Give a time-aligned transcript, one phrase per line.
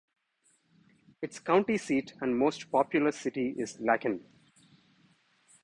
[1.21, 4.25] Its county seat and most populous city is Lakin.